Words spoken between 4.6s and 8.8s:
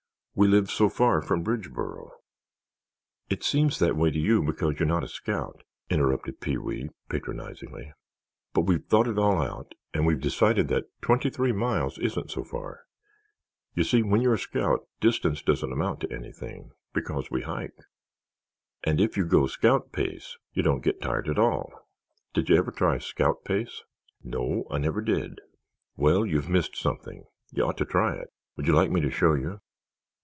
you're not a scout," interrupted Pee wee, patronizingly. "But